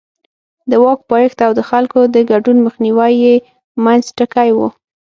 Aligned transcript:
د 0.69 0.71
واک 0.83 0.99
پایښت 1.09 1.39
او 1.47 1.51
د 1.55 1.61
خلکو 1.69 1.99
د 2.13 2.15
ګډون 2.31 2.57
مخنیوی 2.65 3.13
یې 3.23 3.35
منځ 3.85 4.03
ټکی 4.17 4.49
و. 4.53 4.59